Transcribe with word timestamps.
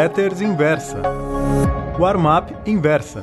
Letters 0.00 0.40
Inversa. 0.40 1.02
Warm-up 1.98 2.54
Inversa. 2.64 3.22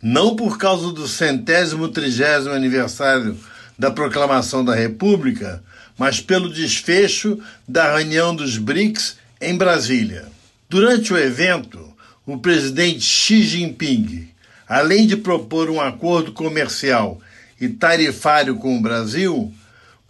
não 0.03 0.37
por 0.37 0.59
causa 0.59 0.93
do 0.93 1.09
centésimo 1.09 1.89
trigésimo 1.89 2.53
aniversário 2.53 3.35
da 3.79 3.91
proclamação 3.91 4.63
da 4.63 4.75
República, 4.75 5.65
mas 5.97 6.21
pelo 6.21 6.53
desfecho 6.53 7.39
da 7.67 7.97
reunião 7.97 8.37
dos 8.37 8.59
BRICS 8.59 9.17
em 9.41 9.57
Brasília. 9.57 10.27
Durante 10.69 11.15
o 11.15 11.19
evento, 11.19 11.91
o 12.27 12.37
presidente 12.37 13.01
Xi 13.01 13.43
Jinping, 13.43 14.29
além 14.69 15.07
de 15.07 15.17
propor 15.17 15.71
um 15.71 15.81
acordo 15.81 16.33
comercial 16.33 17.21
e 17.59 17.71
tarifário 17.71 18.57
com 18.57 18.77
o 18.77 18.83
Brasil, 18.83 19.51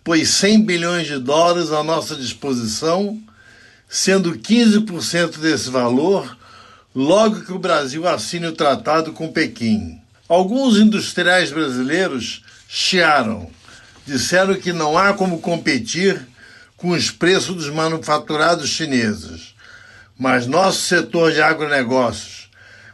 pôs 0.02 0.28
100 0.30 0.62
bilhões 0.62 1.06
de 1.06 1.18
dólares 1.18 1.70
à 1.70 1.84
nossa 1.84 2.16
disposição, 2.16 3.22
sendo 3.94 4.36
15% 4.36 5.38
desse 5.38 5.70
valor 5.70 6.36
logo 6.92 7.42
que 7.42 7.52
o 7.52 7.60
Brasil 7.60 8.08
assine 8.08 8.48
o 8.48 8.52
tratado 8.52 9.12
com 9.12 9.30
Pequim. 9.30 10.00
Alguns 10.28 10.78
industriais 10.78 11.52
brasileiros 11.52 12.42
chiaram, 12.66 13.48
disseram 14.04 14.56
que 14.56 14.72
não 14.72 14.98
há 14.98 15.14
como 15.14 15.38
competir 15.38 16.26
com 16.76 16.88
os 16.88 17.12
preços 17.12 17.54
dos 17.54 17.70
manufaturados 17.70 18.68
chineses. 18.68 19.54
Mas 20.18 20.44
nosso 20.44 20.80
setor 20.80 21.30
de 21.30 21.40
agronegócios, 21.40 22.50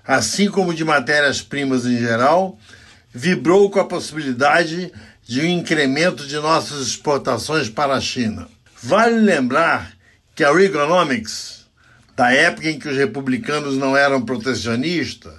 assim 0.07 0.51
como 0.51 0.75
de 0.75 0.85
matérias-primas 0.85 1.87
em 1.87 1.97
geral, 1.97 2.59
vibrou 3.11 3.71
com 3.71 3.81
a 3.81 3.87
possibilidade 3.87 4.93
de 5.27 5.41
um 5.41 5.47
incremento 5.47 6.27
de 6.27 6.37
nossas 6.37 6.87
exportações 6.89 7.71
para 7.71 7.95
a 7.95 8.01
China. 8.03 8.47
Vale 8.83 9.19
lembrar 9.19 9.99
que 10.41 10.45
a 10.45 10.55
Reaganomics, 10.55 11.67
da 12.17 12.33
época 12.33 12.71
em 12.71 12.79
que 12.79 12.89
os 12.89 12.97
republicanos 12.97 13.77
não 13.77 13.95
eram 13.95 14.23
protecionistas, 14.23 15.35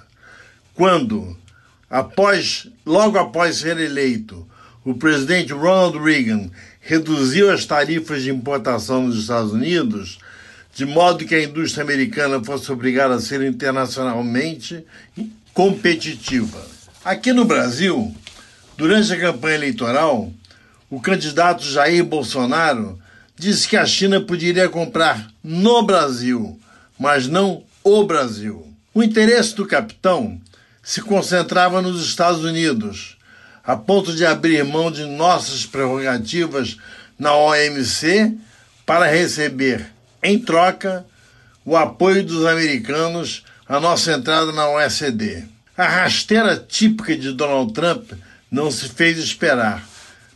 quando, 0.74 1.36
após, 1.90 2.68
logo 2.86 3.18
após 3.18 3.56
ser 3.56 3.80
eleito, 3.80 4.46
o 4.84 4.94
presidente 4.94 5.52
Ronald 5.52 5.98
Reagan 5.98 6.48
reduziu 6.80 7.50
as 7.50 7.64
tarifas 7.64 8.22
de 8.22 8.30
importação 8.30 9.02
nos 9.02 9.18
Estados 9.18 9.50
Unidos, 9.50 10.20
de 10.72 10.86
modo 10.86 11.24
que 11.24 11.34
a 11.34 11.42
indústria 11.42 11.82
americana 11.82 12.40
fosse 12.44 12.70
obrigada 12.70 13.16
a 13.16 13.20
ser 13.20 13.42
internacionalmente 13.42 14.86
competitiva. 15.52 16.64
Aqui 17.04 17.32
no 17.32 17.44
Brasil, 17.44 18.14
Durante 18.76 19.12
a 19.12 19.20
campanha 19.20 19.56
eleitoral, 19.56 20.32
o 20.88 21.00
candidato 21.00 21.62
Jair 21.62 22.04
Bolsonaro 22.04 22.98
disse 23.36 23.68
que 23.68 23.76
a 23.76 23.86
China 23.86 24.20
poderia 24.20 24.68
comprar 24.68 25.30
no 25.42 25.82
Brasil, 25.82 26.58
mas 26.98 27.26
não 27.26 27.64
o 27.82 28.04
Brasil. 28.04 28.66
O 28.94 29.02
interesse 29.02 29.54
do 29.54 29.66
capitão 29.66 30.40
se 30.82 31.00
concentrava 31.00 31.80
nos 31.80 32.04
Estados 32.04 32.44
Unidos, 32.44 33.16
a 33.64 33.76
ponto 33.76 34.14
de 34.14 34.26
abrir 34.26 34.64
mão 34.64 34.90
de 34.90 35.04
nossas 35.04 35.64
prerrogativas 35.64 36.76
na 37.18 37.34
OMC 37.34 38.36
para 38.84 39.06
receber, 39.06 39.86
em 40.22 40.38
troca, 40.38 41.06
o 41.64 41.76
apoio 41.76 42.24
dos 42.24 42.44
americanos 42.44 43.44
à 43.68 43.78
nossa 43.78 44.12
entrada 44.12 44.52
na 44.52 44.68
OECD. 44.68 45.44
A 45.76 45.86
rasteira 45.86 46.56
típica 46.56 47.16
de 47.16 47.32
Donald 47.32 47.72
Trump 47.72 48.12
não 48.50 48.70
se 48.70 48.88
fez 48.88 49.18
esperar. 49.18 49.82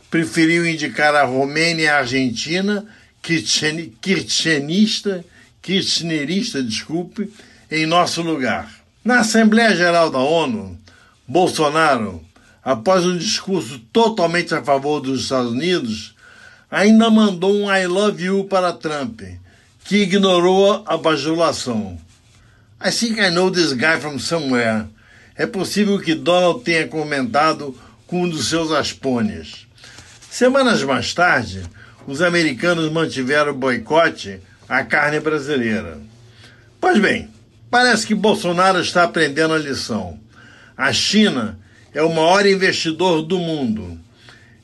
Preferiu 0.09 0.65
indicar 0.65 1.13
a 1.15 1.25
Romênia 1.25 1.83
e 1.83 1.89
a 1.89 1.97
Argentina, 1.99 2.85
kirchnerista, 3.21 5.25
kirchnerista, 5.61 6.63
desculpe, 6.63 7.31
em 7.69 7.85
nosso 7.85 8.21
lugar. 8.21 8.71
Na 9.03 9.19
Assembleia 9.19 9.75
Geral 9.75 10.09
da 10.09 10.19
ONU, 10.19 10.77
Bolsonaro, 11.27 12.23
após 12.63 13.05
um 13.05 13.17
discurso 13.17 13.79
totalmente 13.91 14.55
a 14.55 14.63
favor 14.63 15.01
dos 15.01 15.23
Estados 15.23 15.51
Unidos, 15.51 16.15
ainda 16.71 17.09
mandou 17.09 17.53
um 17.53 17.73
I 17.73 17.85
love 17.85 18.23
you 18.23 18.45
para 18.45 18.73
Trump, 18.73 19.21
que 19.83 19.97
ignorou 19.97 20.83
a 20.85 20.97
bajulação. 20.97 21.99
I 22.81 22.91
think 22.91 23.19
I 23.19 23.29
know 23.29 23.51
this 23.51 23.73
guy 23.73 23.99
from 23.99 24.19
somewhere. 24.19 24.85
É 25.35 25.45
possível 25.45 25.99
que 25.99 26.15
Donald 26.15 26.63
tenha 26.63 26.87
comentado 26.87 27.77
com 28.05 28.23
um 28.23 28.29
dos 28.29 28.47
seus 28.47 28.71
aspones. 28.71 29.66
Semanas 30.37 30.83
mais 30.83 31.15
tarde, 31.15 31.63
os 32.05 32.21
americanos 32.21 32.91
mantiveram 32.91 33.53
o 33.53 33.55
boicote 33.55 34.39
à 34.69 34.83
carne 34.83 35.19
brasileira. 35.19 35.97
Pois 36.79 36.99
bem, 36.99 37.27
parece 37.71 38.05
que 38.05 38.13
Bolsonaro 38.13 38.79
está 38.79 39.01
aprendendo 39.01 39.55
a 39.55 39.57
lição. 39.57 40.19
A 40.77 40.93
China 40.93 41.57
é 41.91 42.03
o 42.03 42.13
maior 42.13 42.45
investidor 42.45 43.23
do 43.23 43.39
mundo. 43.39 43.99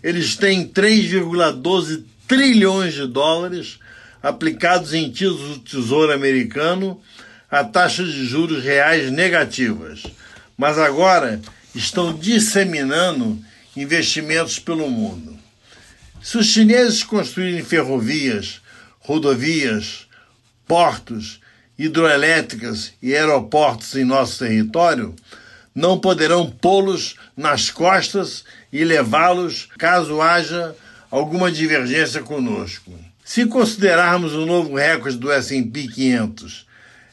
Eles 0.04 0.36
têm 0.36 0.68
3,12 0.68 2.04
trilhões 2.28 2.94
de 2.94 3.08
dólares 3.08 3.80
aplicados 4.22 4.94
em 4.94 5.10
títulos 5.10 5.58
do 5.58 5.58
Tesouro 5.58 6.14
Americano 6.14 7.02
a 7.50 7.64
taxas 7.64 8.14
de 8.14 8.24
juros 8.26 8.64
reais 8.64 9.12
negativas. 9.12 10.04
Mas 10.56 10.78
agora 10.78 11.42
estão 11.74 12.14
disseminando 12.14 13.40
investimentos 13.76 14.60
pelo 14.60 14.88
mundo. 14.88 15.42
Se 16.24 16.38
os 16.38 16.46
chineses 16.46 17.04
construírem 17.04 17.66
ferrovias, 17.66 18.62
rodovias, 19.02 20.08
portos, 20.66 21.42
hidroelétricas 21.78 22.94
e 23.02 23.14
aeroportos 23.14 23.94
em 23.98 24.06
nosso 24.06 24.40
território, 24.40 25.14
não 25.76 26.00
poderão 26.00 26.50
pô-los 26.50 27.16
nas 27.36 27.70
costas 27.70 28.46
e 28.72 28.86
levá-los 28.86 29.68
caso 29.78 30.22
haja 30.22 30.74
alguma 31.12 31.52
divergência 31.52 32.24
conosco. 32.24 32.98
Se 33.26 33.46
considerarmos 33.46 34.32
o 34.32 34.46
novo 34.46 34.78
recorde 34.78 35.18
do 35.18 35.30
S&P 35.30 35.90
500 35.90 36.66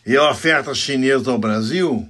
e 0.07 0.17
a 0.17 0.31
oferta 0.31 0.73
chinesa 0.73 1.33
ao 1.33 1.39
Brasil, 1.39 2.09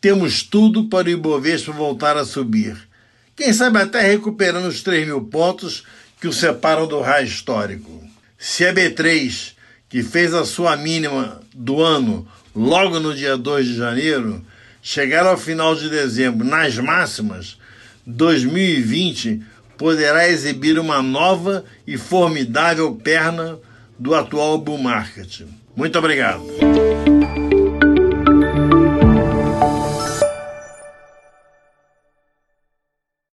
temos 0.00 0.42
tudo 0.42 0.88
para 0.88 1.08
o 1.08 1.10
Ibovespa 1.10 1.72
voltar 1.72 2.16
a 2.16 2.24
subir. 2.24 2.88
Quem 3.36 3.52
sabe 3.52 3.78
até 3.78 4.00
recuperando 4.00 4.66
os 4.66 4.82
3 4.82 5.06
mil 5.06 5.22
pontos 5.22 5.84
que 6.22 6.28
o 6.28 6.32
separam 6.32 6.86
do 6.86 7.00
raio 7.00 7.26
histórico. 7.26 8.00
Se 8.38 8.64
a 8.64 8.72
B3, 8.72 9.54
que 9.88 10.04
fez 10.04 10.32
a 10.32 10.44
sua 10.44 10.76
mínima 10.76 11.40
do 11.52 11.82
ano 11.82 12.28
logo 12.54 13.00
no 13.00 13.12
dia 13.12 13.36
2 13.36 13.66
de 13.66 13.76
janeiro, 13.76 14.40
chegar 14.80 15.26
ao 15.26 15.36
final 15.36 15.74
de 15.74 15.90
dezembro 15.90 16.46
nas 16.46 16.78
máximas, 16.78 17.58
2020 18.06 19.42
poderá 19.76 20.28
exibir 20.28 20.78
uma 20.78 21.02
nova 21.02 21.64
e 21.84 21.98
formidável 21.98 22.94
perna 22.94 23.58
do 23.98 24.14
atual 24.14 24.58
bull 24.58 24.78
market. 24.78 25.40
Muito 25.74 25.98
obrigado. 25.98 26.44